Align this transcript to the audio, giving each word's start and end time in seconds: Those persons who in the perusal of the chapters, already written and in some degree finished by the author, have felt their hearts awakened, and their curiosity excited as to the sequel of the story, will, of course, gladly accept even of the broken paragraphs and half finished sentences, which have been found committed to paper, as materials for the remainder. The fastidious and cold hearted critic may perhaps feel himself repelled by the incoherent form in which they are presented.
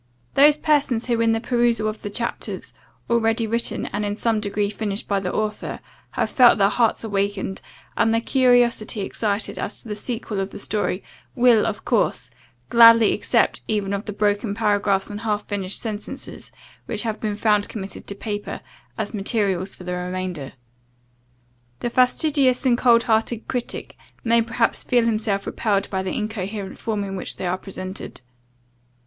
Those 0.33 0.57
persons 0.57 1.05
who 1.05 1.21
in 1.21 1.31
the 1.31 1.39
perusal 1.39 1.87
of 1.87 2.01
the 2.01 2.09
chapters, 2.09 2.73
already 3.07 3.45
written 3.45 3.85
and 3.85 4.03
in 4.03 4.15
some 4.15 4.39
degree 4.39 4.71
finished 4.71 5.07
by 5.07 5.19
the 5.19 5.31
author, 5.31 5.79
have 6.13 6.31
felt 6.31 6.57
their 6.57 6.69
hearts 6.71 7.03
awakened, 7.03 7.61
and 7.95 8.11
their 8.11 8.19
curiosity 8.19 9.01
excited 9.01 9.59
as 9.59 9.79
to 9.83 9.87
the 9.87 9.93
sequel 9.95 10.39
of 10.39 10.49
the 10.49 10.57
story, 10.57 11.03
will, 11.35 11.67
of 11.67 11.85
course, 11.85 12.31
gladly 12.69 13.13
accept 13.13 13.61
even 13.67 13.93
of 13.93 14.05
the 14.05 14.11
broken 14.11 14.55
paragraphs 14.55 15.11
and 15.11 15.21
half 15.21 15.45
finished 15.47 15.79
sentences, 15.79 16.51
which 16.87 17.03
have 17.03 17.19
been 17.19 17.35
found 17.35 17.69
committed 17.69 18.07
to 18.07 18.15
paper, 18.15 18.61
as 18.97 19.13
materials 19.13 19.75
for 19.75 19.83
the 19.83 19.93
remainder. 19.93 20.53
The 21.81 21.91
fastidious 21.91 22.65
and 22.65 22.75
cold 22.75 23.03
hearted 23.03 23.47
critic 23.47 23.95
may 24.23 24.41
perhaps 24.41 24.83
feel 24.83 25.05
himself 25.05 25.45
repelled 25.45 25.91
by 25.91 26.01
the 26.01 26.17
incoherent 26.17 26.79
form 26.79 27.03
in 27.03 27.15
which 27.15 27.35
they 27.37 27.45
are 27.45 27.55
presented. 27.55 28.21